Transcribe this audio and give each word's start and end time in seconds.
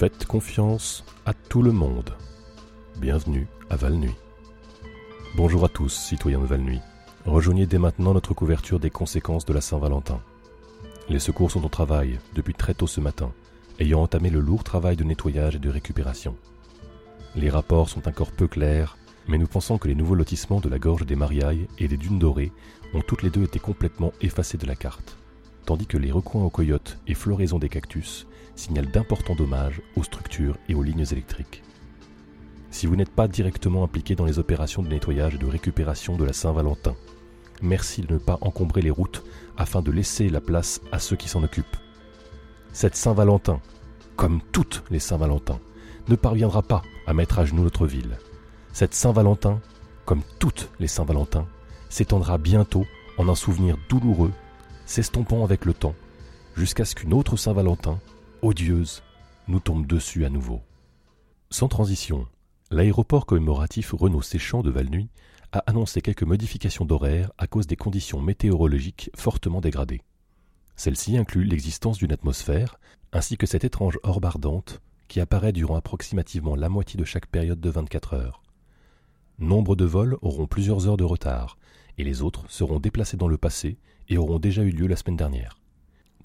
Faites 0.00 0.24
confiance 0.24 1.04
à 1.26 1.34
tout 1.34 1.60
le 1.60 1.72
monde. 1.72 2.16
Bienvenue 2.96 3.46
à 3.68 3.76
Valnuit. 3.76 4.14
Bonjour 5.36 5.62
à 5.62 5.68
tous, 5.68 5.92
citoyens 5.92 6.40
de 6.40 6.46
Valnuit. 6.46 6.80
Rejoignez 7.26 7.66
dès 7.66 7.76
maintenant 7.76 8.14
notre 8.14 8.32
couverture 8.32 8.80
des 8.80 8.88
conséquences 8.88 9.44
de 9.44 9.52
la 9.52 9.60
Saint-Valentin. 9.60 10.22
Les 11.10 11.18
secours 11.18 11.50
sont 11.50 11.62
au 11.66 11.68
travail 11.68 12.18
depuis 12.34 12.54
très 12.54 12.72
tôt 12.72 12.86
ce 12.86 13.02
matin, 13.02 13.30
ayant 13.78 14.00
entamé 14.00 14.30
le 14.30 14.40
lourd 14.40 14.64
travail 14.64 14.96
de 14.96 15.04
nettoyage 15.04 15.56
et 15.56 15.58
de 15.58 15.68
récupération. 15.68 16.34
Les 17.36 17.50
rapports 17.50 17.90
sont 17.90 18.08
encore 18.08 18.32
peu 18.32 18.48
clairs, 18.48 18.96
mais 19.28 19.36
nous 19.36 19.48
pensons 19.48 19.76
que 19.76 19.88
les 19.88 19.94
nouveaux 19.94 20.14
lotissements 20.14 20.60
de 20.60 20.70
la 20.70 20.78
gorge 20.78 21.04
des 21.04 21.14
Mariailles 21.14 21.68
et 21.78 21.88
des 21.88 21.98
dunes 21.98 22.18
dorées 22.18 22.52
ont 22.94 23.02
toutes 23.02 23.22
les 23.22 23.28
deux 23.28 23.44
été 23.44 23.58
complètement 23.58 24.14
effacés 24.22 24.56
de 24.56 24.66
la 24.66 24.76
carte, 24.76 25.18
tandis 25.70 25.86
que 25.86 25.98
les 25.98 26.10
recoins 26.10 26.42
aux 26.42 26.50
coyotes 26.50 26.98
et 27.06 27.14
floraisons 27.14 27.60
des 27.60 27.68
cactus 27.68 28.26
signalent 28.56 28.90
d'importants 28.90 29.36
dommages 29.36 29.80
aux 29.94 30.02
structures 30.02 30.58
et 30.68 30.74
aux 30.74 30.82
lignes 30.82 31.06
électriques. 31.12 31.62
Si 32.72 32.88
vous 32.88 32.96
n'êtes 32.96 33.14
pas 33.14 33.28
directement 33.28 33.84
impliqué 33.84 34.16
dans 34.16 34.24
les 34.24 34.40
opérations 34.40 34.82
de 34.82 34.88
nettoyage 34.88 35.36
et 35.36 35.38
de 35.38 35.46
récupération 35.46 36.16
de 36.16 36.24
la 36.24 36.32
Saint-Valentin, 36.32 36.96
merci 37.62 38.02
de 38.02 38.12
ne 38.12 38.18
pas 38.18 38.38
encombrer 38.40 38.82
les 38.82 38.90
routes 38.90 39.22
afin 39.56 39.80
de 39.80 39.92
laisser 39.92 40.28
la 40.28 40.40
place 40.40 40.80
à 40.90 40.98
ceux 40.98 41.14
qui 41.14 41.28
s'en 41.28 41.44
occupent. 41.44 41.76
Cette 42.72 42.96
Saint-Valentin, 42.96 43.60
comme 44.16 44.40
toutes 44.50 44.82
les 44.90 44.98
Saint-Valentin, 44.98 45.60
ne 46.08 46.16
parviendra 46.16 46.62
pas 46.62 46.82
à 47.06 47.14
mettre 47.14 47.38
à 47.38 47.44
genoux 47.44 47.62
notre 47.62 47.86
ville. 47.86 48.18
Cette 48.72 48.94
Saint-Valentin, 48.94 49.60
comme 50.04 50.22
toutes 50.40 50.68
les 50.80 50.88
Saint-Valentin, 50.88 51.46
s'étendra 51.90 52.38
bientôt 52.38 52.86
en 53.18 53.28
un 53.28 53.36
souvenir 53.36 53.76
douloureux, 53.88 54.32
s'estompant 54.90 55.44
avec 55.44 55.66
le 55.66 55.72
temps, 55.72 55.94
jusqu'à 56.56 56.84
ce 56.84 56.96
qu'une 56.96 57.14
autre 57.14 57.36
Saint-Valentin, 57.36 58.00
odieuse, 58.42 59.04
nous 59.46 59.60
tombe 59.60 59.86
dessus 59.86 60.24
à 60.24 60.30
nouveau. 60.30 60.62
Sans 61.48 61.68
transition, 61.68 62.26
l'aéroport 62.72 63.24
commémoratif 63.24 63.92
Renault 63.92 64.20
Séchant 64.20 64.62
de 64.62 64.70
Valnuy 64.70 65.08
a 65.52 65.60
annoncé 65.60 66.02
quelques 66.02 66.24
modifications 66.24 66.84
d'horaire 66.84 67.30
à 67.38 67.46
cause 67.46 67.68
des 67.68 67.76
conditions 67.76 68.20
météorologiques 68.20 69.12
fortement 69.16 69.60
dégradées. 69.60 70.02
Celles-ci 70.74 71.16
incluent 71.16 71.44
l'existence 71.44 71.98
d'une 71.98 72.12
atmosphère, 72.12 72.80
ainsi 73.12 73.36
que 73.36 73.46
cette 73.46 73.64
étrange 73.64 74.00
orbe 74.02 74.24
ardente 74.24 74.80
qui 75.06 75.20
apparaît 75.20 75.52
durant 75.52 75.76
approximativement 75.76 76.56
la 76.56 76.68
moitié 76.68 76.98
de 76.98 77.04
chaque 77.04 77.26
période 77.26 77.60
de 77.60 77.70
24 77.70 78.14
heures. 78.14 78.42
Nombre 79.38 79.76
de 79.76 79.84
vols 79.84 80.18
auront 80.20 80.48
plusieurs 80.48 80.88
heures 80.88 80.96
de 80.96 81.04
retard, 81.04 81.58
et 81.96 82.02
les 82.02 82.22
autres 82.22 82.44
seront 82.48 82.80
déplacés 82.80 83.16
dans 83.16 83.28
le 83.28 83.38
passé 83.38 83.78
et 84.10 84.18
auront 84.18 84.38
déjà 84.38 84.62
eu 84.62 84.70
lieu 84.70 84.86
la 84.86 84.96
semaine 84.96 85.16
dernière. 85.16 85.58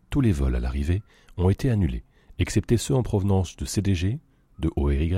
Tous 0.09 0.19
les 0.19 0.31
vols 0.31 0.55
à 0.55 0.59
l'arrivée 0.59 1.02
ont 1.38 1.50
été 1.50 1.69
annulés, 1.69 2.03
excepté 2.39 2.77
ceux 2.77 2.95
en 2.95 3.03
provenance 3.03 3.55
de 3.55 3.66
CDG, 3.66 4.19
de 4.59 4.69
ORY 4.75 5.14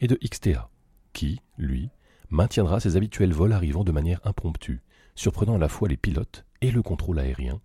et 0.00 0.06
de 0.06 0.18
XTA, 0.22 0.68
qui, 1.12 1.40
lui, 1.56 1.90
maintiendra 2.28 2.80
ses 2.80 2.96
habituels 2.96 3.32
vols 3.32 3.52
arrivant 3.52 3.84
de 3.84 3.92
manière 3.92 4.20
impromptue, 4.24 4.82
surprenant 5.14 5.54
à 5.54 5.58
la 5.58 5.68
fois 5.68 5.88
les 5.88 5.96
pilotes 5.96 6.44
et 6.60 6.70
le 6.70 6.82
contrôle 6.82 7.18
aérien, 7.18 7.60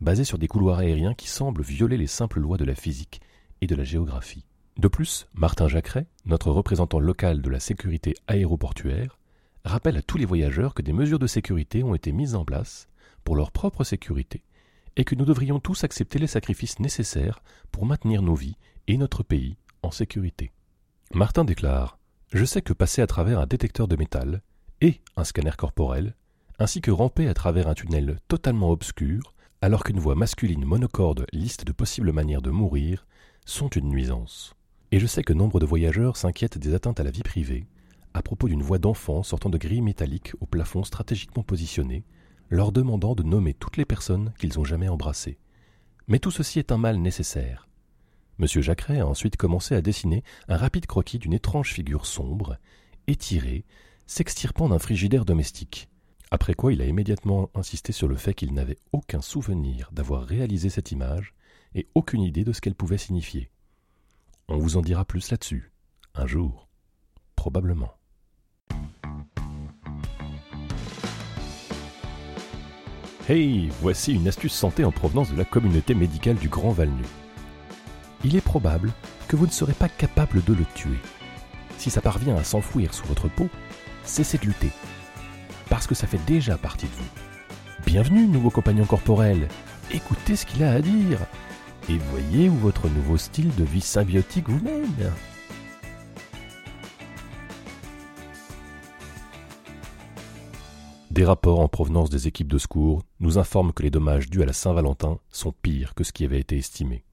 basés 0.00 0.24
sur 0.24 0.38
des 0.38 0.48
couloirs 0.48 0.78
aériens 0.78 1.14
qui 1.14 1.28
semblent 1.28 1.62
violer 1.62 1.96
les 1.96 2.06
simples 2.06 2.40
lois 2.40 2.56
de 2.56 2.64
la 2.64 2.74
physique 2.74 3.20
et 3.60 3.66
de 3.66 3.74
la 3.74 3.84
géographie. 3.84 4.44
De 4.78 4.88
plus, 4.88 5.28
Martin 5.34 5.68
Jacqueret, 5.68 6.06
notre 6.24 6.50
représentant 6.50 7.00
local 7.00 7.42
de 7.42 7.50
la 7.50 7.60
sécurité 7.60 8.14
aéroportuaire, 8.28 9.18
rappelle 9.64 9.98
à 9.98 10.02
tous 10.02 10.16
les 10.16 10.24
voyageurs 10.24 10.72
que 10.72 10.80
des 10.80 10.94
mesures 10.94 11.18
de 11.18 11.26
sécurité 11.26 11.82
ont 11.82 11.94
été 11.94 12.12
mises 12.12 12.34
en 12.34 12.46
place 12.46 12.89
pour 13.24 13.36
leur 13.36 13.52
propre 13.52 13.84
sécurité 13.84 14.42
et 14.96 15.04
que 15.04 15.14
nous 15.14 15.24
devrions 15.24 15.60
tous 15.60 15.84
accepter 15.84 16.18
les 16.18 16.26
sacrifices 16.26 16.80
nécessaires 16.80 17.42
pour 17.70 17.86
maintenir 17.86 18.22
nos 18.22 18.34
vies 18.34 18.56
et 18.86 18.96
notre 18.96 19.22
pays 19.22 19.56
en 19.82 19.90
sécurité. 19.90 20.52
Martin 21.14 21.44
déclare 21.44 21.98
Je 22.32 22.44
sais 22.44 22.62
que 22.62 22.72
passer 22.72 23.02
à 23.02 23.06
travers 23.06 23.38
un 23.38 23.46
détecteur 23.46 23.88
de 23.88 23.96
métal 23.96 24.42
et 24.80 25.00
un 25.16 25.24
scanner 25.24 25.52
corporel, 25.56 26.14
ainsi 26.58 26.80
que 26.80 26.90
ramper 26.90 27.28
à 27.28 27.34
travers 27.34 27.68
un 27.68 27.74
tunnel 27.74 28.18
totalement 28.28 28.70
obscur, 28.70 29.34
alors 29.62 29.84
qu'une 29.84 30.00
voix 30.00 30.14
masculine 30.14 30.64
monocorde 30.64 31.26
liste 31.32 31.64
de 31.64 31.72
possibles 31.72 32.12
manières 32.12 32.42
de 32.42 32.50
mourir, 32.50 33.06
sont 33.46 33.68
une 33.68 33.88
nuisance. 33.88 34.54
Et 34.92 35.00
je 35.00 35.06
sais 35.06 35.22
que 35.22 35.32
nombre 35.32 35.60
de 35.60 35.66
voyageurs 35.66 36.16
s'inquiètent 36.16 36.58
des 36.58 36.74
atteintes 36.74 37.00
à 37.00 37.04
la 37.04 37.10
vie 37.10 37.22
privée, 37.22 37.66
à 38.12 38.22
propos 38.22 38.48
d'une 38.48 38.62
voix 38.62 38.78
d'enfant 38.78 39.22
sortant 39.22 39.50
de 39.50 39.58
grilles 39.58 39.82
métalliques 39.82 40.32
au 40.40 40.46
plafond 40.46 40.84
stratégiquement 40.84 41.42
positionné, 41.42 42.04
leur 42.50 42.72
demandant 42.72 43.14
de 43.14 43.22
nommer 43.22 43.54
toutes 43.54 43.76
les 43.76 43.84
personnes 43.84 44.32
qu'ils 44.38 44.58
ont 44.58 44.64
jamais 44.64 44.88
embrassées. 44.88 45.38
Mais 46.08 46.18
tout 46.18 46.32
ceci 46.32 46.58
est 46.58 46.72
un 46.72 46.78
mal 46.78 46.98
nécessaire. 46.98 47.68
M. 48.40 48.46
Jacqueret 48.46 49.00
a 49.00 49.06
ensuite 49.06 49.36
commencé 49.36 49.74
à 49.74 49.82
dessiner 49.82 50.24
un 50.48 50.56
rapide 50.56 50.86
croquis 50.86 51.18
d'une 51.18 51.32
étrange 51.32 51.72
figure 51.72 52.06
sombre, 52.06 52.58
étirée, 53.06 53.64
s'extirpant 54.06 54.68
d'un 54.68 54.78
frigidaire 54.78 55.24
domestique. 55.24 55.88
Après 56.32 56.54
quoi 56.54 56.72
il 56.72 56.80
a 56.80 56.86
immédiatement 56.86 57.50
insisté 57.54 57.92
sur 57.92 58.08
le 58.08 58.16
fait 58.16 58.34
qu'il 58.34 58.54
n'avait 58.54 58.78
aucun 58.92 59.20
souvenir 59.20 59.90
d'avoir 59.92 60.24
réalisé 60.24 60.70
cette 60.70 60.90
image 60.90 61.34
et 61.74 61.88
aucune 61.94 62.22
idée 62.22 62.44
de 62.44 62.52
ce 62.52 62.60
qu'elle 62.60 62.74
pouvait 62.74 62.98
signifier. 62.98 63.50
On 64.48 64.58
vous 64.58 64.76
en 64.76 64.82
dira 64.82 65.04
plus 65.04 65.30
là-dessus, 65.30 65.72
un 66.14 66.26
jour, 66.26 66.68
probablement. 67.36 67.99
Hey, 73.28 73.68
voici 73.80 74.14
une 74.14 74.26
astuce 74.26 74.54
santé 74.54 74.82
en 74.82 74.90
provenance 74.90 75.30
de 75.30 75.36
la 75.36 75.44
communauté 75.44 75.94
médicale 75.94 76.36
du 76.36 76.48
Grand 76.48 76.70
Valnu. 76.70 77.04
Il 78.24 78.34
est 78.34 78.40
probable 78.40 78.90
que 79.28 79.36
vous 79.36 79.46
ne 79.46 79.52
serez 79.52 79.74
pas 79.74 79.88
capable 79.90 80.42
de 80.42 80.54
le 80.54 80.64
tuer. 80.74 80.98
Si 81.76 81.90
ça 81.90 82.00
parvient 82.00 82.36
à 82.36 82.44
s'enfouir 82.44 82.94
sous 82.94 83.06
votre 83.06 83.28
peau, 83.28 83.48
cessez 84.04 84.38
de 84.38 84.46
lutter, 84.46 84.70
parce 85.68 85.86
que 85.86 85.94
ça 85.94 86.06
fait 86.06 86.24
déjà 86.26 86.56
partie 86.56 86.86
de 86.86 86.92
vous. 86.92 87.84
Bienvenue, 87.86 88.26
nouveau 88.26 88.50
compagnon 88.50 88.86
corporel. 88.86 89.48
Écoutez 89.92 90.34
ce 90.34 90.46
qu'il 90.46 90.64
a 90.64 90.72
à 90.72 90.80
dire 90.80 91.18
et 91.88 91.98
voyez 92.10 92.48
où 92.48 92.56
votre 92.56 92.88
nouveau 92.88 93.16
style 93.16 93.54
de 93.54 93.64
vie 93.64 93.80
symbiotique 93.80 94.48
vous 94.48 94.64
mène. 94.64 95.12
Des 101.10 101.24
rapports 101.24 101.58
en 101.58 101.66
provenance 101.66 102.08
des 102.08 102.28
équipes 102.28 102.50
de 102.50 102.58
secours 102.58 103.02
nous 103.18 103.36
informent 103.36 103.72
que 103.72 103.82
les 103.82 103.90
dommages 103.90 104.30
dus 104.30 104.42
à 104.42 104.46
la 104.46 104.52
Saint-Valentin 104.52 105.18
sont 105.28 105.50
pires 105.50 105.94
que 105.94 106.04
ce 106.04 106.12
qui 106.12 106.24
avait 106.24 106.38
été 106.38 106.56
estimé. 106.56 107.04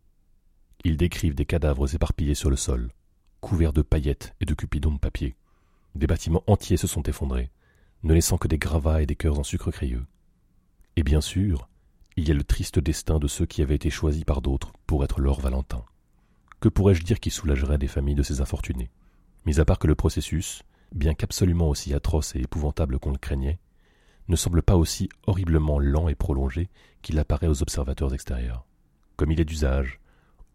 Ils 0.84 0.98
décrivent 0.98 1.34
des 1.34 1.48
cadavres 1.48 1.96
éparpillés 1.96 2.36
sur 2.36 2.52
le 2.52 2.58
sol, 2.58 2.92
couverts 3.42 3.74
de 3.74 3.82
paillettes 3.82 4.36
et 4.40 4.46
de 4.46 4.54
cupidons 4.54 4.92
de 4.92 5.00
papier. 5.00 5.36
Des 5.96 6.06
bâtiments 6.06 6.44
entiers 6.46 6.78
se 6.78 6.86
sont 6.86 7.02
effondrés, 7.04 7.50
ne 8.04 8.14
laissant 8.14 8.38
que 8.38 8.48
des 8.48 8.60
gravats 8.60 9.02
et 9.02 9.08
des 9.08 9.16
cœurs 9.16 9.40
en 9.40 9.44
sucre 9.44 9.72
crayeux. 9.72 10.06
Et 10.96 11.02
bien 11.02 11.22
sûr, 11.22 11.68
il 12.18 12.28
y 12.28 12.32
a 12.32 12.36
le 12.36 12.44
triste 12.44 12.78
destin 12.78 13.18
de 13.18 13.28
ceux 13.28 13.48
qui 13.48 13.64
avaient 13.64 13.76
été 13.76 13.90
choisis 13.90 14.24
par 14.24 14.44
d'autres 14.44 14.74
pour 14.86 15.04
être 15.04 15.22
leur 15.22 15.40
Valentin. 15.40 15.84
Que 16.60 16.70
pourrais-je 16.70 17.02
dire 17.02 17.20
qui 17.20 17.32
soulagerait 17.32 17.80
des 17.80 17.88
familles 17.88 18.14
de 18.14 18.24
ces 18.24 18.42
infortunés? 18.42 18.92
Mis 19.48 19.60
à 19.60 19.66
part 19.66 19.80
que 19.80 19.88
le 19.88 19.96
processus, 19.96 20.62
bien 20.94 21.16
qu'absolument 21.16 21.68
aussi 21.68 21.96
atroce 21.96 22.36
et 22.36 22.42
épouvantable 22.42 23.00
qu'on 23.00 23.12
le 23.12 23.18
craignait, 23.18 23.58
ne 24.28 24.36
semble 24.36 24.62
pas 24.62 24.76
aussi 24.76 25.10
horriblement 25.26 25.80
lent 25.80 26.08
et 26.08 26.16
prolongé 26.16 26.70
qu'il 27.02 27.20
apparaît 27.20 27.48
aux 27.48 27.62
observateurs 27.62 28.14
extérieurs. 28.14 28.66
Comme 29.16 29.32
il 29.32 29.40
est 29.40 29.46
d'usage, 29.46 30.00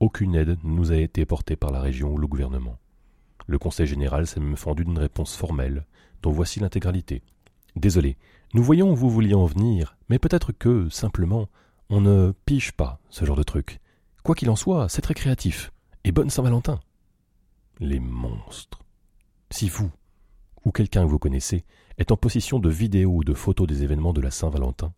aucune 0.00 0.34
aide 0.34 0.58
ne 0.62 0.70
nous 0.70 0.92
a 0.92 0.96
été 0.96 1.24
portée 1.24 1.56
par 1.56 1.70
la 1.70 1.80
région 1.80 2.12
ou 2.12 2.18
le 2.18 2.26
gouvernement. 2.26 2.78
Le 3.46 3.58
Conseil 3.58 3.86
général 3.86 4.26
s'est 4.26 4.40
même 4.40 4.56
fendu 4.56 4.84
d'une 4.84 4.98
réponse 4.98 5.36
formelle, 5.36 5.86
dont 6.22 6.30
voici 6.30 6.60
l'intégralité. 6.60 7.22
Désolé, 7.76 8.16
nous 8.54 8.62
voyons 8.62 8.92
où 8.92 8.96
vous 8.96 9.10
vouliez 9.10 9.34
en 9.34 9.46
venir, 9.46 9.96
mais 10.08 10.18
peut-être 10.18 10.52
que, 10.52 10.88
simplement, 10.90 11.48
on 11.88 12.00
ne 12.00 12.32
pige 12.46 12.72
pas 12.72 13.00
ce 13.10 13.24
genre 13.24 13.36
de 13.36 13.42
truc. 13.42 13.80
Quoi 14.22 14.34
qu'il 14.34 14.50
en 14.50 14.56
soit, 14.56 14.88
c'est 14.88 15.02
très 15.02 15.14
créatif. 15.14 15.72
Et 16.04 16.12
bonne 16.12 16.30
Saint-Valentin. 16.30 16.80
Les 17.80 18.00
monstres. 18.00 18.80
Si 19.50 19.68
vous, 19.68 19.90
ou 20.64 20.72
quelqu'un 20.72 21.04
que 21.04 21.10
vous 21.10 21.18
connaissez, 21.18 21.64
est 21.98 22.10
en 22.10 22.16
possession 22.16 22.58
de 22.58 22.70
vidéos 22.70 23.16
ou 23.16 23.24
de 23.24 23.34
photos 23.34 23.66
des 23.66 23.82
événements 23.82 24.12
de 24.12 24.20
la 24.20 24.30
Saint-Valentin, 24.30 24.92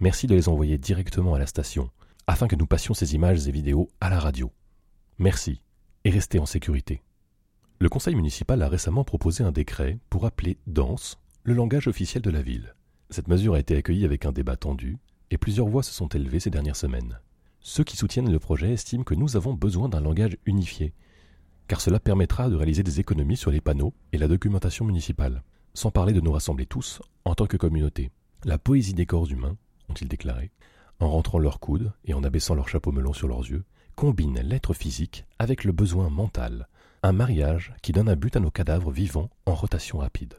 merci 0.00 0.26
de 0.26 0.34
les 0.34 0.48
envoyer 0.48 0.78
directement 0.78 1.34
à 1.34 1.38
la 1.38 1.46
station, 1.46 1.90
afin 2.26 2.48
que 2.48 2.56
nous 2.56 2.66
passions 2.66 2.94
ces 2.94 3.14
images 3.14 3.46
et 3.46 3.52
vidéos 3.52 3.90
à 4.00 4.10
la 4.10 4.18
radio. 4.18 4.50
Merci, 5.18 5.60
et 6.04 6.10
restez 6.10 6.38
en 6.38 6.46
sécurité. 6.46 7.02
Le 7.80 7.88
conseil 7.88 8.14
municipal 8.14 8.60
a 8.62 8.68
récemment 8.68 9.04
proposé 9.04 9.44
un 9.44 9.52
décret 9.52 9.98
pour 10.10 10.26
appeler 10.26 10.58
danse 10.66 11.18
le 11.44 11.54
langage 11.54 11.88
officiel 11.88 12.22
de 12.22 12.30
la 12.30 12.42
ville. 12.42 12.74
Cette 13.10 13.28
mesure 13.28 13.54
a 13.54 13.60
été 13.60 13.76
accueillie 13.76 14.04
avec 14.04 14.26
un 14.26 14.32
débat 14.32 14.56
tendu, 14.56 14.98
et 15.30 15.38
plusieurs 15.38 15.68
voix 15.68 15.82
se 15.82 15.92
sont 15.92 16.08
élevées 16.08 16.40
ces 16.40 16.50
dernières 16.50 16.76
semaines. 16.76 17.20
Ceux 17.60 17.84
qui 17.84 17.96
soutiennent 17.96 18.32
le 18.32 18.38
projet 18.38 18.72
estiment 18.72 19.04
que 19.04 19.14
nous 19.14 19.36
avons 19.36 19.54
besoin 19.54 19.88
d'un 19.88 20.00
langage 20.00 20.36
unifié, 20.46 20.92
car 21.68 21.80
cela 21.80 22.00
permettra 22.00 22.48
de 22.48 22.56
réaliser 22.56 22.82
des 22.82 22.98
économies 22.98 23.36
sur 23.36 23.50
les 23.50 23.60
panneaux 23.60 23.94
et 24.12 24.18
la 24.18 24.28
documentation 24.28 24.84
municipale 24.84 25.42
sans 25.78 25.92
parler 25.92 26.12
de 26.12 26.20
nous 26.20 26.32
rassembler 26.32 26.66
tous 26.66 27.00
en 27.24 27.36
tant 27.36 27.46
que 27.46 27.56
communauté. 27.56 28.10
La 28.44 28.58
poésie 28.58 28.94
des 28.94 29.06
corps 29.06 29.30
humains, 29.30 29.56
ont-ils 29.88 30.08
déclaré, 30.08 30.50
en 30.98 31.08
rentrant 31.08 31.38
leurs 31.38 31.60
coudes 31.60 31.92
et 32.04 32.14
en 32.14 32.24
abaissant 32.24 32.56
leurs 32.56 32.68
chapeaux 32.68 32.90
melons 32.90 33.12
sur 33.12 33.28
leurs 33.28 33.48
yeux, 33.48 33.64
combine 33.94 34.40
l'être 34.40 34.74
physique 34.74 35.24
avec 35.38 35.62
le 35.62 35.70
besoin 35.70 36.10
mental, 36.10 36.68
un 37.04 37.12
mariage 37.12 37.74
qui 37.80 37.92
donne 37.92 38.08
un 38.08 38.16
but 38.16 38.34
à 38.34 38.40
nos 38.40 38.50
cadavres 38.50 38.90
vivants 38.90 39.30
en 39.46 39.54
rotation 39.54 39.98
rapide. 39.98 40.34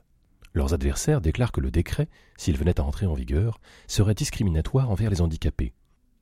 Leurs 0.53 0.73
adversaires 0.73 1.21
déclarent 1.21 1.53
que 1.53 1.61
le 1.61 1.71
décret, 1.71 2.09
s'il 2.35 2.57
venait 2.57 2.79
à 2.81 2.83
entrer 2.83 3.05
en 3.05 3.13
vigueur, 3.13 3.61
serait 3.87 4.15
discriminatoire 4.15 4.89
envers 4.89 5.09
les 5.09 5.21
handicapés, 5.21 5.73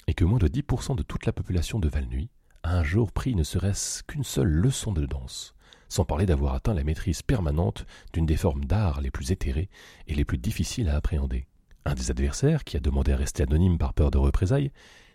et 0.05 0.13
que 0.13 0.25
moins 0.25 0.37
de 0.37 0.47
10% 0.47 0.95
de 0.95 1.03
toute 1.03 1.25
la 1.25 1.33
population 1.33 1.79
de 1.79 1.89
Valnuy 1.89 2.29
un 2.75 2.83
jour 2.83 3.11
pris 3.11 3.35
ne 3.35 3.43
serait-ce 3.43 4.03
qu'une 4.03 4.23
seule 4.23 4.49
leçon 4.49 4.91
de 4.91 5.05
danse, 5.05 5.53
sans 5.89 6.05
parler 6.05 6.25
d'avoir 6.25 6.53
atteint 6.53 6.73
la 6.73 6.83
maîtrise 6.83 7.21
permanente 7.21 7.85
d'une 8.13 8.25
des 8.25 8.37
formes 8.37 8.65
d'art 8.65 9.01
les 9.01 9.11
plus 9.11 9.31
éthérées 9.31 9.69
et 10.07 10.15
les 10.15 10.25
plus 10.25 10.37
difficiles 10.37 10.89
à 10.89 10.95
appréhender. 10.95 11.47
Un 11.85 11.93
des 11.93 12.11
adversaires, 12.11 12.63
qui 12.63 12.75
a 12.75 12.81
demandé 12.81 13.13
à 13.13 13.17
rester 13.17 13.43
anonyme 13.43 13.77
par 13.77 13.93
peur 13.93 14.11
de 14.11 14.17
représailles, 14.17 14.71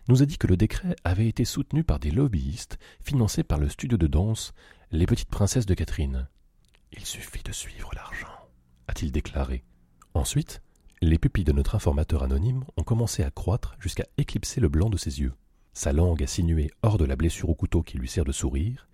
nous 0.07 0.23
a 0.23 0.25
dit 0.25 0.37
que 0.37 0.47
le 0.47 0.57
décret 0.57 0.95
avait 1.03 1.27
été 1.27 1.45
soutenu 1.45 1.83
par 1.83 1.99
des 1.99 2.11
lobbyistes 2.11 2.77
financés 3.03 3.43
par 3.43 3.59
le 3.59 3.69
studio 3.69 3.97
de 3.97 4.07
danse 4.07 4.53
Les 4.91 5.05
Petites 5.05 5.29
Princesses 5.29 5.65
de 5.65 5.73
Catherine. 5.73 6.27
Il 6.91 7.05
suffit 7.05 7.43
de 7.43 7.51
suivre 7.51 7.91
l'argent, 7.95 8.49
a-t-il 8.87 9.11
déclaré. 9.11 9.63
Ensuite, 10.13 10.61
les 11.01 11.17
pupilles 11.17 11.43
de 11.43 11.51
notre 11.51 11.75
informateur 11.75 12.23
anonyme 12.23 12.63
ont 12.77 12.83
commencé 12.83 13.23
à 13.23 13.31
croître 13.31 13.75
jusqu'à 13.79 14.05
éclipser 14.17 14.59
le 14.59 14.69
blanc 14.69 14.89
de 14.89 14.97
ses 14.97 15.21
yeux. 15.21 15.33
Sa 15.73 15.91
langue 15.91 16.23
a 16.23 16.27
sinué 16.27 16.71
hors 16.81 16.97
de 16.97 17.05
la 17.05 17.15
blessure 17.15 17.49
au 17.49 17.55
couteau 17.55 17.81
qui 17.81 17.97
lui 17.97 18.07
sert 18.07 18.25
de 18.25 18.31
sourire, 18.31 18.87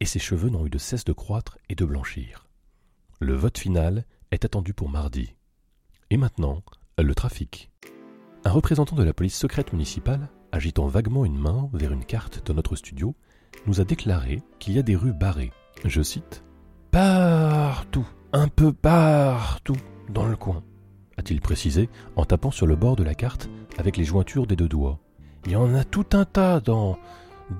et 0.00 0.04
ses 0.04 0.18
cheveux 0.18 0.50
n'ont 0.50 0.66
eu 0.66 0.70
de 0.70 0.78
cesse 0.78 1.04
de 1.04 1.12
croître 1.12 1.58
et 1.68 1.74
de 1.74 1.84
blanchir. 1.84 2.46
Le 3.20 3.34
vote 3.34 3.58
final 3.58 4.04
est 4.30 4.44
attendu 4.44 4.74
pour 4.74 4.90
mardi. 4.90 5.34
Et 6.10 6.16
maintenant, 6.16 6.62
le 6.98 7.14
trafic. 7.14 7.70
Un 8.44 8.50
représentant 8.50 8.96
de 8.96 9.02
la 9.02 9.14
police 9.14 9.36
secrète 9.36 9.72
municipale, 9.72 10.28
agitant 10.52 10.86
vaguement 10.86 11.24
une 11.24 11.38
main 11.38 11.70
vers 11.72 11.92
une 11.92 12.04
carte 12.04 12.46
de 12.46 12.52
notre 12.52 12.76
studio, 12.76 13.16
nous 13.66 13.80
a 13.80 13.84
déclaré 13.84 14.42
qu'il 14.58 14.74
y 14.74 14.78
a 14.78 14.82
des 14.82 14.96
rues 14.96 15.14
barrées. 15.14 15.52
Je 15.84 16.02
cite 16.02 16.44
Partout, 16.90 18.06
un 18.32 18.48
peu 18.48 18.72
partout, 18.72 19.76
dans 20.10 20.26
le 20.26 20.36
coin 20.36 20.62
a-t-il 21.16 21.40
précisé 21.40 21.88
en 22.14 22.24
tapant 22.24 22.50
sur 22.50 22.66
le 22.66 22.76
bord 22.76 22.96
de 22.96 23.02
la 23.02 23.14
carte 23.14 23.48
avec 23.78 23.96
les 23.96 24.04
jointures 24.04 24.46
des 24.46 24.56
deux 24.56 24.68
doigts. 24.68 25.00
Il 25.46 25.52
y 25.52 25.56
en 25.56 25.76
a 25.76 25.84
tout 25.84 26.06
un 26.12 26.24
tas 26.24 26.58
dans 26.58 26.98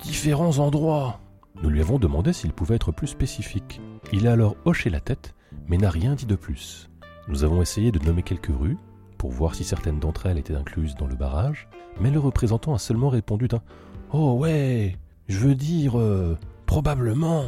différents 0.02 0.58
endroits. 0.58 1.20
Nous 1.62 1.70
lui 1.70 1.80
avons 1.80 2.00
demandé 2.00 2.32
s'il 2.32 2.52
pouvait 2.52 2.74
être 2.74 2.90
plus 2.90 3.06
spécifique. 3.06 3.80
Il 4.12 4.26
a 4.26 4.32
alors 4.32 4.56
hoché 4.64 4.90
la 4.90 4.98
tête, 4.98 5.36
mais 5.68 5.76
n'a 5.78 5.88
rien 5.88 6.16
dit 6.16 6.26
de 6.26 6.34
plus. 6.34 6.90
Nous 7.28 7.44
avons 7.44 7.62
essayé 7.62 7.92
de 7.92 8.04
nommer 8.04 8.24
quelques 8.24 8.50
rues, 8.50 8.76
pour 9.18 9.30
voir 9.30 9.54
si 9.54 9.62
certaines 9.62 10.00
d'entre 10.00 10.26
elles 10.26 10.38
étaient 10.38 10.56
incluses 10.56 10.96
dans 10.96 11.06
le 11.06 11.14
barrage, 11.14 11.68
mais 12.00 12.10
le 12.10 12.18
représentant 12.18 12.74
a 12.74 12.78
seulement 12.78 13.08
répondu 13.08 13.46
d'un 13.46 13.62
Oh 14.12 14.32
ouais, 14.32 14.96
je 15.28 15.38
veux 15.38 15.54
dire, 15.54 15.96
euh, 15.96 16.36
probablement, 16.66 17.44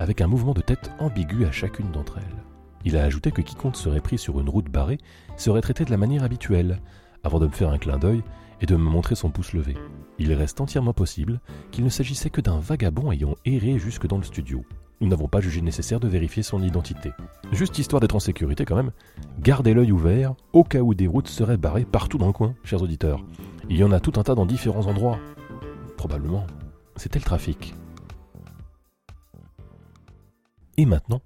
avec 0.00 0.20
un 0.20 0.26
mouvement 0.26 0.54
de 0.54 0.60
tête 0.60 0.90
ambigu 0.98 1.44
à 1.46 1.52
chacune 1.52 1.92
d'entre 1.92 2.18
elles. 2.18 2.44
Il 2.84 2.96
a 2.96 3.04
ajouté 3.04 3.30
que 3.30 3.42
quiconque 3.42 3.76
serait 3.76 4.00
pris 4.00 4.18
sur 4.18 4.40
une 4.40 4.48
route 4.48 4.70
barrée 4.70 4.98
serait 5.36 5.60
traité 5.60 5.84
de 5.84 5.90
la 5.92 5.96
manière 5.96 6.24
habituelle, 6.24 6.80
avant 7.22 7.38
de 7.38 7.46
me 7.46 7.52
faire 7.52 7.70
un 7.70 7.78
clin 7.78 7.98
d'œil 7.98 8.24
et 8.60 8.66
de 8.66 8.76
me 8.76 8.90
montrer 8.90 9.14
son 9.14 9.30
pouce 9.30 9.52
levé. 9.52 9.76
Il 10.18 10.32
reste 10.32 10.60
entièrement 10.60 10.92
possible 10.92 11.40
qu'il 11.70 11.84
ne 11.84 11.88
s'agissait 11.88 12.30
que 12.30 12.40
d'un 12.40 12.58
vagabond 12.58 13.12
ayant 13.12 13.34
erré 13.44 13.78
jusque 13.78 14.06
dans 14.06 14.18
le 14.18 14.24
studio. 14.24 14.64
Nous 15.00 15.08
n'avons 15.08 15.28
pas 15.28 15.40
jugé 15.40 15.60
nécessaire 15.60 16.00
de 16.00 16.08
vérifier 16.08 16.42
son 16.42 16.62
identité. 16.62 17.12
Juste 17.52 17.78
histoire 17.78 18.00
d'être 18.00 18.16
en 18.16 18.20
sécurité 18.20 18.64
quand 18.64 18.76
même, 18.76 18.90
gardez 19.38 19.74
l'œil 19.74 19.92
ouvert 19.92 20.34
au 20.52 20.64
cas 20.64 20.80
où 20.80 20.94
des 20.94 21.06
routes 21.06 21.28
seraient 21.28 21.56
barrées 21.56 21.84
partout 21.84 22.18
dans 22.18 22.26
le 22.26 22.32
coin, 22.32 22.54
chers 22.64 22.82
auditeurs. 22.82 23.24
Il 23.70 23.76
y 23.76 23.84
en 23.84 23.92
a 23.92 24.00
tout 24.00 24.12
un 24.16 24.22
tas 24.22 24.34
dans 24.34 24.46
différents 24.46 24.86
endroits. 24.86 25.18
Probablement. 25.96 26.46
C'était 26.96 27.20
le 27.20 27.24
trafic. 27.24 27.74
Et 30.76 30.86
maintenant, 30.86 31.20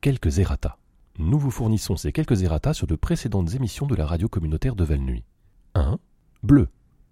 quelques 0.00 0.38
errata 0.38 0.78
nous 1.20 1.38
vous 1.38 1.50
fournissons 1.50 1.96
ces 1.96 2.12
quelques 2.12 2.42
errata 2.42 2.72
sur 2.72 2.86
de 2.86 2.94
précédentes 2.96 3.54
émissions 3.54 3.86
de 3.86 3.94
la 3.94 4.06
radio 4.06 4.26
communautaire 4.26 4.74
de 4.74 4.84
Valnuy. 4.84 5.22
1. 5.74 5.98
Bleu 6.42 6.68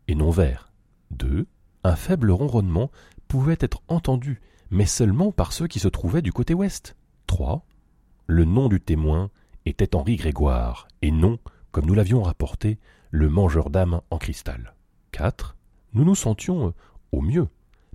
et 0.07 0.15
non 0.15 0.31
vert. 0.31 0.73
2. 1.11 1.47
Un 1.85 1.97
faible 1.97 2.31
ronronnement 2.31 2.91
pouvait 3.29 3.59
être 3.61 3.83
entendu, 3.89 4.41
mais 4.71 4.87
seulement 4.87 5.33
par 5.33 5.53
ceux 5.53 5.67
qui 5.67 5.79
se 5.79 5.89
trouvaient 5.89 6.23
du 6.23 6.33
côté 6.33 6.55
ouest. 6.55 6.97
3. 7.27 7.65
Le 8.27 8.45
nom 8.45 8.69
du 8.69 8.81
témoin 8.81 9.31
était 9.67 9.95
Henri 9.95 10.17
Grégoire, 10.17 10.89
et 11.03 11.11
non, 11.11 11.39
comme 11.73 11.87
nous 11.87 11.95
l'avions 11.95 12.23
rapporté, 12.23 12.79
le 13.11 13.29
mangeur 13.29 13.71
d'âme 13.71 14.01
en 14.11 14.19
cristal. 14.19 14.75
4. 15.13 15.57
Nous 15.93 16.05
nous 16.05 16.15
sentions, 16.15 16.75
au 17.13 17.21
mieux, 17.21 17.49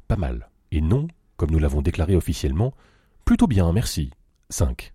pas 0.07 0.15
mal, 0.15 0.50
et 0.71 0.81
non, 0.81 1.07
comme 1.38 1.51
nous 1.51 1.59
l'avons 1.59 1.81
déclaré 1.81 2.15
officiellement, 2.15 2.74
plutôt 3.25 3.47
bien, 3.47 3.71
merci. 3.74 4.12
5. 4.50 4.92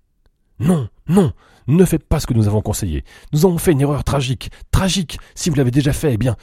Non, 0.61 0.89
non, 1.09 1.33
ne 1.69 1.85
faites 1.85 2.07
pas 2.07 2.19
ce 2.19 2.27
que 2.27 2.35
nous 2.35 2.49
avons 2.49 2.63
conseillé. 2.63 3.05
Nous 3.33 3.47
avons 3.47 3.59
fait 3.59 3.73
une 3.73 3.81
erreur 3.81 4.03
tragique, 4.03 4.51
tragique. 4.71 5.19
Si 5.35 5.51
vous 5.51 5.57
l'avez 5.57 5.71
déjà 5.71 5.93
fait, 5.93 6.15
eh 6.15 6.19
bien, 6.19 6.37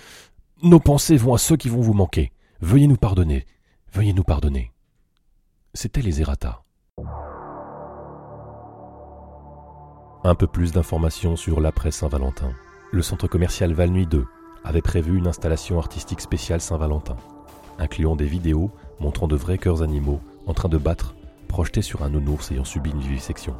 nos 0.64 0.80
pensées 0.80 1.18
vont 1.18 1.34
à 1.34 1.38
ceux 1.38 1.58
qui 1.58 1.68
vont 1.68 1.82
vous 1.82 1.94
manquer. 1.94 2.32
Veuillez 2.62 2.88
nous 2.88 2.96
pardonner, 2.96 3.46
veuillez 3.94 4.14
nous 4.14 4.24
pardonner. 4.24 4.72
C'était 5.74 6.02
les 6.02 6.22
errata. 6.22 6.64
Un 10.24 10.36
peu 10.36 10.48
plus 10.48 10.72
d'informations 10.72 11.36
sur 11.36 11.60
l'après 11.60 11.92
Saint-Valentin. 11.92 12.54
Le 12.92 13.02
centre 13.02 13.28
commercial 13.28 13.74
Valnuy 13.74 14.08
2 14.08 14.26
avait 14.64 14.82
prévu 14.82 15.18
une 15.18 15.28
installation 15.28 15.78
artistique 15.78 16.22
spéciale 16.22 16.62
Saint-Valentin, 16.62 17.18
incluant 17.78 18.16
des 18.16 18.26
vidéos 18.26 18.72
montrant 19.00 19.28
de 19.28 19.36
vrais 19.36 19.58
cœurs 19.58 19.82
animaux 19.82 20.22
en 20.48 20.54
train 20.54 20.70
de 20.70 20.78
battre, 20.78 21.16
projetés 21.48 21.82
sur 21.82 22.04
un 22.04 22.10
nounours 22.10 22.52
ayant 22.52 22.64
subi 22.64 22.92
une 22.92 23.02
vivisection 23.02 23.56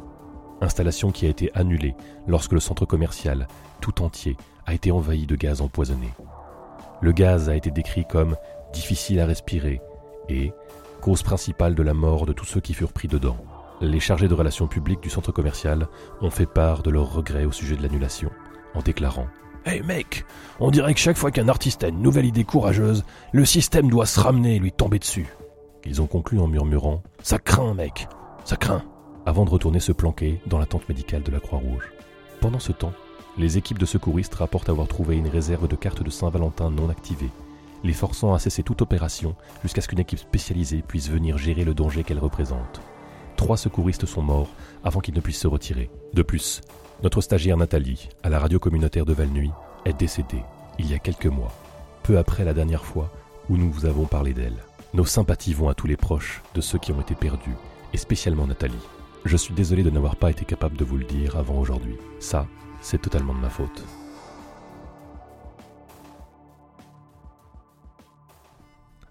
installation 0.60 1.10
qui 1.10 1.26
a 1.26 1.28
été 1.28 1.50
annulée 1.54 1.94
lorsque 2.26 2.52
le 2.52 2.60
centre 2.60 2.86
commercial, 2.86 3.46
tout 3.80 4.02
entier, 4.02 4.36
a 4.66 4.74
été 4.74 4.90
envahi 4.90 5.26
de 5.26 5.36
gaz 5.36 5.60
empoisonné. 5.60 6.10
Le 7.00 7.12
gaz 7.12 7.48
a 7.48 7.56
été 7.56 7.70
décrit 7.70 8.04
comme 8.08 8.36
difficile 8.72 9.20
à 9.20 9.26
respirer 9.26 9.80
et 10.28 10.52
cause 11.00 11.22
principale 11.22 11.74
de 11.74 11.82
la 11.82 11.94
mort 11.94 12.26
de 12.26 12.32
tous 12.32 12.46
ceux 12.46 12.60
qui 12.60 12.74
furent 12.74 12.92
pris 12.92 13.08
dedans. 13.08 13.36
Les 13.80 14.00
chargés 14.00 14.28
de 14.28 14.34
relations 14.34 14.66
publiques 14.66 15.02
du 15.02 15.10
centre 15.10 15.32
commercial 15.32 15.88
ont 16.20 16.30
fait 16.30 16.46
part 16.46 16.82
de 16.82 16.90
leurs 16.90 17.12
regrets 17.12 17.44
au 17.44 17.52
sujet 17.52 17.76
de 17.76 17.82
l'annulation, 17.82 18.30
en 18.74 18.80
déclarant 18.80 19.26
Hey 19.66 19.82
mec, 19.82 20.24
on 20.60 20.70
dirait 20.70 20.94
que 20.94 21.00
chaque 21.00 21.16
fois 21.16 21.30
qu'un 21.30 21.48
artiste 21.48 21.84
a 21.84 21.88
une 21.88 22.00
nouvelle 22.00 22.24
idée 22.24 22.44
courageuse, 22.44 23.04
le 23.32 23.44
système 23.44 23.90
doit 23.90 24.06
se 24.06 24.20
ramener 24.20 24.56
et 24.56 24.58
lui 24.58 24.72
tomber 24.72 24.98
dessus. 24.98 25.26
Ils 25.84 26.00
ont 26.00 26.06
conclu 26.06 26.38
en 26.38 26.46
murmurant 26.46 27.02
Ça 27.22 27.38
craint, 27.38 27.74
mec, 27.74 28.08
ça 28.44 28.56
craint 28.56 28.82
avant 29.26 29.44
de 29.44 29.50
retourner 29.50 29.80
se 29.80 29.92
planquer 29.92 30.40
dans 30.46 30.58
la 30.58 30.66
tente 30.66 30.88
médicale 30.88 31.24
de 31.24 31.32
la 31.32 31.40
Croix-Rouge. 31.40 31.92
Pendant 32.40 32.60
ce 32.60 32.70
temps, 32.70 32.92
les 33.36 33.58
équipes 33.58 33.78
de 33.78 33.84
secouristes 33.84 34.36
rapportent 34.36 34.68
avoir 34.68 34.86
trouvé 34.86 35.16
une 35.16 35.28
réserve 35.28 35.66
de 35.66 35.74
cartes 35.74 36.02
de 36.02 36.10
Saint-Valentin 36.10 36.70
non 36.70 36.88
activée, 36.88 37.30
les 37.82 37.92
forçant 37.92 38.34
à 38.34 38.38
cesser 38.38 38.62
toute 38.62 38.82
opération 38.82 39.34
jusqu'à 39.62 39.80
ce 39.80 39.88
qu'une 39.88 39.98
équipe 39.98 40.20
spécialisée 40.20 40.82
puisse 40.86 41.10
venir 41.10 41.38
gérer 41.38 41.64
le 41.64 41.74
danger 41.74 42.04
qu'elle 42.04 42.20
représente. 42.20 42.80
Trois 43.36 43.56
secouristes 43.56 44.06
sont 44.06 44.22
morts 44.22 44.54
avant 44.84 45.00
qu'ils 45.00 45.14
ne 45.14 45.20
puissent 45.20 45.40
se 45.40 45.48
retirer. 45.48 45.90
De 46.14 46.22
plus, 46.22 46.62
notre 47.02 47.20
stagiaire 47.20 47.56
Nathalie, 47.56 48.08
à 48.22 48.30
la 48.30 48.38
radio 48.38 48.58
communautaire 48.58 49.04
de 49.04 49.12
Valnuy, 49.12 49.50
est 49.84 49.98
décédée 49.98 50.42
il 50.78 50.90
y 50.90 50.94
a 50.94 50.98
quelques 50.98 51.26
mois, 51.26 51.52
peu 52.04 52.16
après 52.16 52.44
la 52.44 52.54
dernière 52.54 52.84
fois 52.84 53.10
où 53.48 53.56
nous 53.56 53.70
vous 53.70 53.86
avons 53.86 54.06
parlé 54.06 54.32
d'elle. 54.32 54.62
Nos 54.94 55.04
sympathies 55.04 55.52
vont 55.52 55.68
à 55.68 55.74
tous 55.74 55.88
les 55.88 55.96
proches 55.96 56.42
de 56.54 56.60
ceux 56.60 56.78
qui 56.78 56.92
ont 56.92 57.00
été 57.00 57.14
perdus, 57.14 57.56
et 57.92 57.98
spécialement 57.98 58.46
Nathalie. 58.46 58.74
Je 59.26 59.36
suis 59.36 59.54
désolé 59.54 59.82
de 59.82 59.90
n'avoir 59.90 60.14
pas 60.14 60.30
été 60.30 60.44
capable 60.44 60.76
de 60.76 60.84
vous 60.84 60.96
le 60.96 61.04
dire 61.04 61.34
avant 61.36 61.58
aujourd'hui. 61.58 61.96
Ça, 62.20 62.46
c'est 62.80 63.02
totalement 63.02 63.34
de 63.34 63.40
ma 63.40 63.50
faute. 63.50 63.84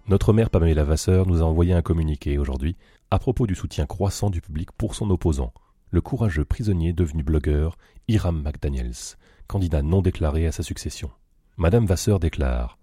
Notre 0.08 0.32
mère 0.32 0.50
Pamela 0.50 0.86
Vasseur 0.86 1.28
nous 1.28 1.42
a 1.42 1.46
envoyé 1.46 1.74
un 1.74 1.82
communiqué 1.82 2.38
aujourd'hui 2.38 2.78
à 3.12 3.20
propos 3.20 3.46
du 3.46 3.56
soutien 3.56 3.86
croissant 3.86 4.30
du 4.30 4.40
public 4.40 4.72
pour 4.72 4.96
son 4.96 5.10
opposant, 5.10 5.54
le 5.92 6.00
courageux 6.00 6.46
prisonnier 6.46 6.94
devenu 6.94 7.22
blogueur 7.22 7.78
Hiram 8.08 8.42
McDaniels, 8.42 9.18
candidat 9.48 9.82
non 9.82 10.02
déclaré 10.02 10.48
à 10.48 10.54
sa 10.54 10.64
succession. 10.64 11.12
Madame 11.58 11.86
Vasseur 11.86 12.22
déclare 12.22 12.80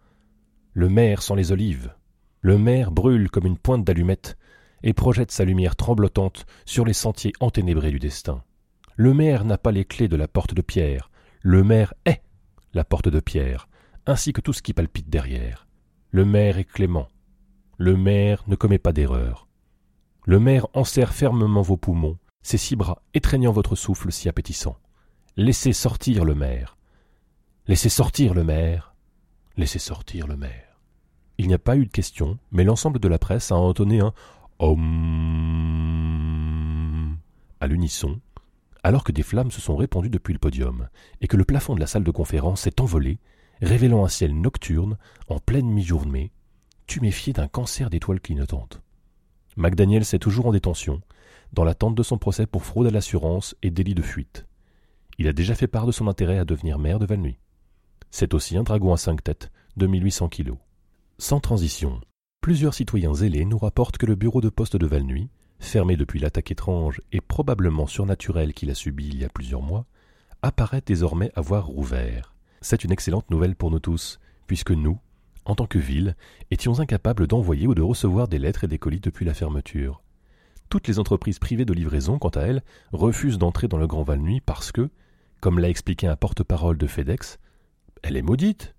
Le 0.74 0.90
maire 0.90 1.22
sans 1.22 1.34
les 1.34 1.50
olives. 1.50 1.94
Le 2.42 2.58
maire 2.58 2.90
brûle 2.90 3.30
comme 3.30 3.46
une 3.46 3.56
pointe 3.56 3.84
d'allumette 3.84 4.36
et 4.82 4.92
projette 4.92 5.30
sa 5.30 5.44
lumière 5.44 5.76
tremblotante 5.76 6.46
sur 6.64 6.84
les 6.84 6.92
sentiers 6.92 7.32
enténébrés 7.40 7.90
du 7.90 7.98
destin. 7.98 8.42
Le 8.96 9.14
maire 9.14 9.44
n'a 9.44 9.58
pas 9.58 9.72
les 9.72 9.84
clés 9.84 10.08
de 10.08 10.16
la 10.16 10.28
porte 10.28 10.54
de 10.54 10.62
pierre, 10.62 11.10
le 11.40 11.64
maire 11.64 11.94
est 12.04 12.22
la 12.74 12.84
porte 12.84 13.08
de 13.08 13.20
pierre, 13.20 13.68
ainsi 14.06 14.32
que 14.32 14.40
tout 14.40 14.52
ce 14.52 14.62
qui 14.62 14.72
palpite 14.72 15.10
derrière. 15.10 15.66
Le 16.10 16.24
maire 16.24 16.58
est 16.58 16.64
clément. 16.64 17.08
Le 17.78 17.96
maire 17.96 18.44
ne 18.46 18.54
commet 18.54 18.78
pas 18.78 18.92
d'erreur. 18.92 19.48
Le 20.24 20.38
maire 20.38 20.66
enserre 20.74 21.12
fermement 21.12 21.62
vos 21.62 21.76
poumons, 21.76 22.18
ses 22.42 22.58
six 22.58 22.76
bras 22.76 23.02
étreignant 23.14 23.52
votre 23.52 23.74
souffle 23.74 24.12
si 24.12 24.28
appétissant. 24.28 24.76
Laissez 25.36 25.72
sortir 25.72 26.24
le 26.24 26.34
maire. 26.34 26.76
Laissez 27.66 27.88
sortir 27.88 28.34
le 28.34 28.44
maire. 28.44 28.94
Laissez 29.56 29.78
sortir 29.78 30.26
le 30.26 30.36
maire. 30.36 30.80
il 31.38 31.48
n'y 31.48 31.54
a 31.54 31.58
pas 31.58 31.76
eu 31.76 31.86
de 31.86 31.90
question, 31.90 32.38
mais 32.52 32.62
l'ensemble 32.62 33.00
de 33.00 33.08
la 33.08 33.18
presse 33.18 33.50
a 33.50 33.56
entonné 33.56 34.00
un 34.00 34.12
Om 34.62 34.92
à 37.58 37.66
l'unisson, 37.66 38.20
alors 38.84 39.02
que 39.02 39.10
des 39.10 39.24
flammes 39.24 39.50
se 39.50 39.60
sont 39.60 39.74
répandues 39.74 40.08
depuis 40.08 40.32
le 40.32 40.38
podium, 40.38 40.88
et 41.20 41.26
que 41.26 41.36
le 41.36 41.44
plafond 41.44 41.74
de 41.74 41.80
la 41.80 41.88
salle 41.88 42.04
de 42.04 42.12
conférence 42.12 42.60
s'est 42.60 42.80
envolé, 42.80 43.18
révélant 43.60 44.04
un 44.04 44.08
ciel 44.08 44.40
nocturne, 44.40 44.98
en 45.26 45.40
pleine 45.40 45.68
mi-journée, 45.68 46.30
tuméfié 46.86 47.32
d'un 47.32 47.48
cancer 47.48 47.90
d'étoiles 47.90 48.20
clignotantes. 48.20 48.82
McDaniel 49.56 50.02
est 50.02 50.18
toujours 50.20 50.46
en 50.46 50.52
détention, 50.52 51.00
dans 51.52 51.64
l'attente 51.64 51.96
de 51.96 52.04
son 52.04 52.18
procès 52.18 52.46
pour 52.46 52.64
fraude 52.64 52.86
à 52.86 52.90
l'assurance 52.90 53.56
et 53.62 53.72
délit 53.72 53.96
de 53.96 54.02
fuite. 54.02 54.46
Il 55.18 55.26
a 55.26 55.32
déjà 55.32 55.56
fait 55.56 55.66
part 55.66 55.86
de 55.86 55.92
son 55.92 56.06
intérêt 56.06 56.38
à 56.38 56.44
devenir 56.44 56.78
maire 56.78 57.00
de 57.00 57.06
Valnuy. 57.06 57.40
C'est 58.12 58.32
aussi 58.32 58.56
un 58.56 58.62
dragon 58.62 58.92
à 58.92 58.96
cinq 58.96 59.24
têtes, 59.24 59.50
de 59.76 59.88
1800 59.88 60.28
kilos. 60.28 60.58
Sans 61.18 61.40
transition, 61.40 62.00
plusieurs 62.42 62.74
citoyens 62.74 63.14
zélés 63.14 63.44
nous 63.44 63.56
rapportent 63.56 63.98
que 63.98 64.04
le 64.04 64.16
bureau 64.16 64.40
de 64.40 64.48
poste 64.48 64.76
de 64.76 64.86
Valnuy, 64.86 65.30
fermé 65.60 65.96
depuis 65.96 66.18
l'attaque 66.18 66.50
étrange 66.50 67.00
et 67.12 67.20
probablement 67.20 67.86
surnaturelle 67.86 68.52
qu'il 68.52 68.68
a 68.68 68.74
subie 68.74 69.06
il 69.06 69.18
y 69.20 69.24
a 69.24 69.28
plusieurs 69.28 69.62
mois, 69.62 69.86
apparaît 70.42 70.82
désormais 70.84 71.30
avoir 71.36 71.66
rouvert. 71.66 72.34
C'est 72.60 72.82
une 72.82 72.90
excellente 72.90 73.30
nouvelle 73.30 73.54
pour 73.54 73.70
nous 73.70 73.78
tous, 73.78 74.18
puisque 74.48 74.72
nous, 74.72 74.98
en 75.44 75.54
tant 75.54 75.66
que 75.66 75.78
ville, 75.78 76.16
étions 76.50 76.80
incapables 76.80 77.28
d'envoyer 77.28 77.68
ou 77.68 77.76
de 77.76 77.82
recevoir 77.82 78.26
des 78.26 78.40
lettres 78.40 78.64
et 78.64 78.68
des 78.68 78.78
colis 78.78 79.00
depuis 79.00 79.24
la 79.24 79.34
fermeture. 79.34 80.02
Toutes 80.68 80.88
les 80.88 80.98
entreprises 80.98 81.38
privées 81.38 81.64
de 81.64 81.72
livraison, 81.72 82.18
quant 82.18 82.30
à 82.30 82.40
elles, 82.40 82.64
refusent 82.90 83.38
d'entrer 83.38 83.68
dans 83.68 83.78
le 83.78 83.86
Grand 83.86 84.02
Valnuy 84.02 84.40
parce 84.40 84.72
que, 84.72 84.90
comme 85.40 85.60
l'a 85.60 85.68
expliqué 85.68 86.08
un 86.08 86.16
porte-parole 86.16 86.76
de 86.76 86.88
FedEx, 86.88 87.38
elle 88.02 88.16
est 88.16 88.22
maudite. 88.22 88.74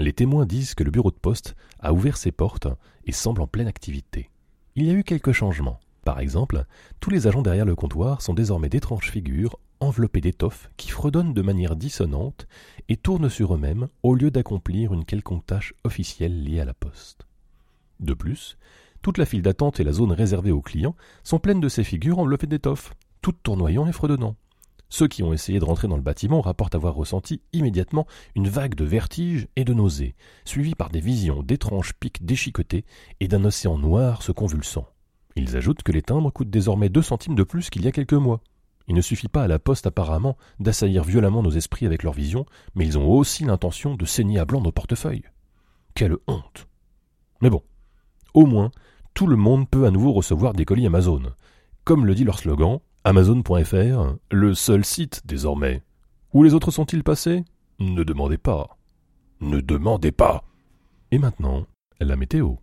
Les 0.00 0.14
témoins 0.14 0.46
disent 0.46 0.74
que 0.74 0.82
le 0.82 0.90
bureau 0.90 1.10
de 1.10 1.16
poste 1.16 1.54
a 1.78 1.92
ouvert 1.92 2.16
ses 2.16 2.32
portes 2.32 2.68
et 3.04 3.12
semble 3.12 3.42
en 3.42 3.46
pleine 3.46 3.68
activité. 3.68 4.30
Il 4.74 4.86
y 4.86 4.90
a 4.90 4.94
eu 4.94 5.04
quelques 5.04 5.32
changements. 5.32 5.78
Par 6.06 6.20
exemple, 6.20 6.64
tous 7.00 7.10
les 7.10 7.26
agents 7.26 7.42
derrière 7.42 7.66
le 7.66 7.74
comptoir 7.74 8.22
sont 8.22 8.32
désormais 8.32 8.70
d'étranges 8.70 9.10
figures 9.10 9.58
enveloppées 9.78 10.22
d'étoffes 10.22 10.70
qui 10.78 10.88
fredonnent 10.88 11.34
de 11.34 11.42
manière 11.42 11.76
dissonante 11.76 12.46
et 12.88 12.96
tournent 12.96 13.28
sur 13.28 13.54
eux-mêmes 13.54 13.88
au 14.02 14.14
lieu 14.14 14.30
d'accomplir 14.30 14.94
une 14.94 15.04
quelconque 15.04 15.44
tâche 15.44 15.74
officielle 15.84 16.44
liée 16.44 16.60
à 16.60 16.64
la 16.64 16.74
poste. 16.74 17.26
De 18.00 18.14
plus, 18.14 18.56
toute 19.02 19.18
la 19.18 19.26
file 19.26 19.42
d'attente 19.42 19.80
et 19.80 19.84
la 19.84 19.92
zone 19.92 20.12
réservée 20.12 20.50
aux 20.50 20.62
clients 20.62 20.96
sont 21.24 21.38
pleines 21.38 21.60
de 21.60 21.68
ces 21.68 21.84
figures 21.84 22.18
enveloppées 22.18 22.46
d'étoffes, 22.46 22.94
toutes 23.20 23.42
tournoyant 23.42 23.86
et 23.86 23.92
fredonnant. 23.92 24.36
Ceux 24.90 25.06
qui 25.06 25.22
ont 25.22 25.32
essayé 25.32 25.60
de 25.60 25.64
rentrer 25.64 25.86
dans 25.88 25.96
le 25.96 26.02
bâtiment 26.02 26.40
rapportent 26.40 26.74
avoir 26.74 26.94
ressenti 26.94 27.40
immédiatement 27.52 28.06
une 28.34 28.48
vague 28.48 28.74
de 28.74 28.84
vertige 28.84 29.46
et 29.54 29.64
de 29.64 29.72
nausées, 29.72 30.16
suivie 30.44 30.74
par 30.74 30.90
des 30.90 31.00
visions 31.00 31.42
d'étranges 31.42 31.94
pics 31.94 32.24
déchiquetés 32.26 32.84
et 33.20 33.28
d'un 33.28 33.44
océan 33.44 33.78
noir 33.78 34.22
se 34.22 34.32
convulsant. 34.32 34.88
Ils 35.36 35.56
ajoutent 35.56 35.84
que 35.84 35.92
les 35.92 36.02
timbres 36.02 36.32
coûtent 36.32 36.50
désormais 36.50 36.88
deux 36.88 37.02
centimes 37.02 37.36
de 37.36 37.44
plus 37.44 37.70
qu'il 37.70 37.84
y 37.84 37.88
a 37.88 37.92
quelques 37.92 38.12
mois. 38.14 38.40
Il 38.88 38.96
ne 38.96 39.00
suffit 39.00 39.28
pas 39.28 39.44
à 39.44 39.48
la 39.48 39.60
poste 39.60 39.86
apparemment 39.86 40.36
d'assaillir 40.58 41.04
violemment 41.04 41.44
nos 41.44 41.50
esprits 41.50 41.86
avec 41.86 42.02
leurs 42.02 42.12
visions, 42.12 42.44
mais 42.74 42.84
ils 42.84 42.98
ont 42.98 43.08
aussi 43.08 43.44
l'intention 43.44 43.94
de 43.94 44.04
saigner 44.04 44.40
à 44.40 44.44
blanc 44.44 44.60
nos 44.60 44.72
portefeuilles. 44.72 45.22
Quelle 45.94 46.16
honte. 46.26 46.66
Mais 47.40 47.50
bon, 47.50 47.62
au 48.34 48.46
moins, 48.46 48.72
tout 49.14 49.28
le 49.28 49.36
monde 49.36 49.68
peut 49.70 49.86
à 49.86 49.92
nouveau 49.92 50.12
recevoir 50.12 50.52
des 50.52 50.64
colis 50.64 50.86
Amazon. 50.86 51.22
Comme 51.84 52.06
le 52.06 52.16
dit 52.16 52.24
leur 52.24 52.40
slogan, 52.40 52.80
Amazon.fr, 53.02 54.16
le 54.30 54.54
seul 54.54 54.84
site 54.84 55.22
désormais. 55.24 55.82
Où 56.34 56.42
les 56.42 56.52
autres 56.52 56.70
sont-ils 56.70 57.02
passés? 57.02 57.44
Ne 57.78 58.04
demandez 58.04 58.36
pas. 58.36 58.76
Ne 59.40 59.60
demandez 59.60 60.12
pas. 60.12 60.44
Et 61.10 61.18
maintenant, 61.18 61.64
la 61.98 62.16
météo. 62.16 62.56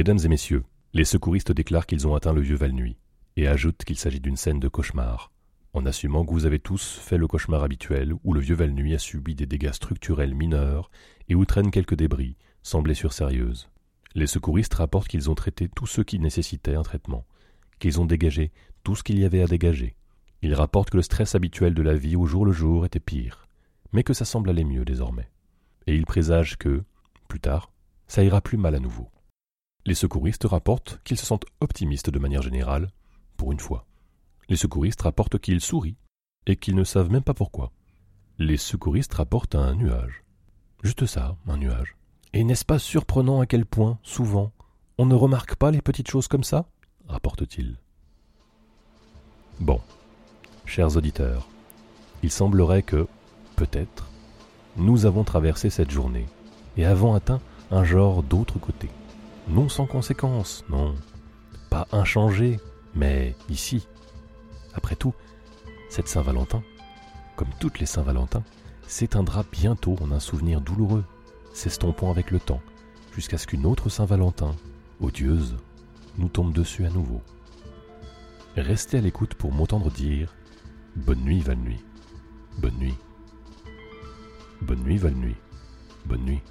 Mesdames 0.00 0.20
et 0.24 0.28
messieurs, 0.28 0.64
les 0.94 1.04
secouristes 1.04 1.52
déclarent 1.52 1.84
qu'ils 1.84 2.08
ont 2.08 2.14
atteint 2.14 2.32
le 2.32 2.40
vieux 2.40 2.56
Valnuy 2.56 2.96
et 3.36 3.46
ajoutent 3.46 3.84
qu'il 3.84 3.98
s'agit 3.98 4.18
d'une 4.18 4.38
scène 4.38 4.58
de 4.58 4.66
cauchemar, 4.66 5.30
en 5.74 5.84
assumant 5.84 6.24
que 6.24 6.30
vous 6.30 6.46
avez 6.46 6.58
tous 6.58 6.98
fait 6.98 7.18
le 7.18 7.26
cauchemar 7.26 7.64
habituel 7.64 8.14
où 8.24 8.32
le 8.32 8.40
vieux 8.40 8.54
Valnuy 8.54 8.94
a 8.94 8.98
subi 8.98 9.34
des 9.34 9.44
dégâts 9.44 9.72
structurels 9.72 10.34
mineurs 10.34 10.90
et 11.28 11.34
où 11.34 11.44
traînent 11.44 11.70
quelques 11.70 11.96
débris, 11.96 12.38
sans 12.62 12.80
blessures 12.80 13.12
sérieuses. 13.12 13.68
Les 14.14 14.26
secouristes 14.26 14.72
rapportent 14.72 15.06
qu'ils 15.08 15.28
ont 15.28 15.34
traité 15.34 15.68
tout 15.68 15.86
ce 15.86 16.00
qui 16.00 16.18
nécessitait 16.18 16.76
un 16.76 16.82
traitement, 16.82 17.26
qu'ils 17.78 18.00
ont 18.00 18.06
dégagé 18.06 18.52
tout 18.84 18.96
ce 18.96 19.02
qu'il 19.02 19.18
y 19.18 19.26
avait 19.26 19.42
à 19.42 19.46
dégager. 19.46 19.96
Ils 20.40 20.54
rapportent 20.54 20.88
que 20.88 20.96
le 20.96 21.02
stress 21.02 21.34
habituel 21.34 21.74
de 21.74 21.82
la 21.82 21.94
vie 21.94 22.16
au 22.16 22.24
jour 22.24 22.46
le 22.46 22.52
jour 22.52 22.86
était 22.86 23.00
pire, 23.00 23.48
mais 23.92 24.02
que 24.02 24.14
ça 24.14 24.24
semble 24.24 24.48
aller 24.48 24.64
mieux 24.64 24.86
désormais. 24.86 25.28
Et 25.86 25.94
ils 25.94 26.06
présagent 26.06 26.56
que, 26.58 26.84
plus 27.28 27.40
tard, 27.40 27.70
ça 28.06 28.24
ira 28.24 28.40
plus 28.40 28.56
mal 28.56 28.74
à 28.74 28.80
nouveau. 28.80 29.10
Les 29.86 29.94
secouristes 29.94 30.44
rapportent 30.44 31.00
qu'ils 31.04 31.16
se 31.16 31.24
sentent 31.24 31.46
optimistes 31.60 32.10
de 32.10 32.18
manière 32.18 32.42
générale, 32.42 32.90
pour 33.36 33.50
une 33.50 33.60
fois. 33.60 33.86
Les 34.48 34.56
secouristes 34.56 35.02
rapportent 35.02 35.38
qu'ils 35.38 35.62
sourient, 35.62 35.96
et 36.46 36.56
qu'ils 36.56 36.74
ne 36.74 36.84
savent 36.84 37.10
même 37.10 37.22
pas 37.22 37.34
pourquoi. 37.34 37.72
Les 38.38 38.58
secouristes 38.58 39.14
rapportent 39.14 39.54
un 39.54 39.74
nuage. 39.74 40.22
Juste 40.82 41.06
ça, 41.06 41.36
un 41.46 41.56
nuage. 41.56 41.96
Et 42.32 42.44
n'est-ce 42.44 42.64
pas 42.64 42.78
surprenant 42.78 43.40
à 43.40 43.46
quel 43.46 43.64
point, 43.64 43.98
souvent, 44.02 44.52
on 44.98 45.06
ne 45.06 45.14
remarque 45.14 45.56
pas 45.56 45.70
les 45.70 45.82
petites 45.82 46.10
choses 46.10 46.28
comme 46.28 46.44
ça? 46.44 46.66
rapporte-t-il. 47.08 47.76
Bon, 49.58 49.80
chers 50.64 50.96
auditeurs, 50.96 51.48
il 52.22 52.30
semblerait 52.30 52.82
que, 52.82 53.08
peut-être, 53.56 54.08
nous 54.76 55.06
avons 55.06 55.24
traversé 55.24 55.70
cette 55.70 55.90
journée 55.90 56.26
et 56.76 56.84
avons 56.84 57.14
atteint 57.14 57.40
un 57.70 57.82
genre 57.82 58.22
d'autre 58.22 58.58
côté 58.58 58.88
non 59.50 59.68
sans 59.68 59.86
conséquence, 59.86 60.64
non. 60.68 60.94
Pas 61.68 61.86
inchangé, 61.92 62.60
mais 62.94 63.34
ici. 63.48 63.86
Après 64.74 64.96
tout, 64.96 65.14
cette 65.88 66.08
Saint-Valentin, 66.08 66.62
comme 67.36 67.50
toutes 67.58 67.80
les 67.80 67.86
Saint-Valentin, 67.86 68.42
s'éteindra 68.86 69.44
bientôt 69.50 69.96
en 70.00 70.12
un 70.12 70.20
souvenir 70.20 70.60
douloureux, 70.60 71.04
s'estompant 71.52 72.10
avec 72.10 72.30
le 72.30 72.38
temps, 72.38 72.60
jusqu'à 73.14 73.38
ce 73.38 73.46
qu'une 73.46 73.66
autre 73.66 73.88
Saint-Valentin, 73.88 74.54
odieuse, 75.00 75.56
nous 76.18 76.28
tombe 76.28 76.52
dessus 76.52 76.86
à 76.86 76.90
nouveau. 76.90 77.20
Restez 78.56 78.98
à 78.98 79.00
l'écoute 79.00 79.34
pour 79.34 79.52
m'entendre 79.52 79.90
dire 79.90 80.34
Bonne 80.96 81.20
nuit, 81.20 81.40
Val-Nuit. 81.40 81.84
Bonne 82.58 82.76
nuit. 82.78 82.96
Bonne 84.60 84.82
nuit, 84.82 84.98
Val-Nuit. 84.98 85.36
Bonne 86.04 86.24
nuit. 86.24 86.42